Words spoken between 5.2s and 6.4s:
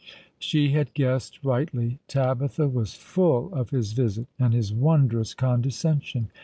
condescension.